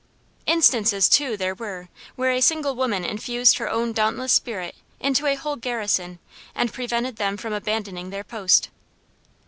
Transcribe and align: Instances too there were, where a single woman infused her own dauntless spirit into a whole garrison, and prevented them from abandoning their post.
Instances 0.47 1.07
too 1.07 1.37
there 1.37 1.53
were, 1.53 1.87
where 2.15 2.31
a 2.31 2.41
single 2.41 2.73
woman 2.73 3.05
infused 3.05 3.59
her 3.59 3.69
own 3.69 3.93
dauntless 3.93 4.33
spirit 4.33 4.73
into 4.99 5.27
a 5.27 5.35
whole 5.35 5.57
garrison, 5.57 6.17
and 6.55 6.73
prevented 6.73 7.17
them 7.17 7.37
from 7.37 7.53
abandoning 7.53 8.09
their 8.09 8.23
post. 8.23 8.69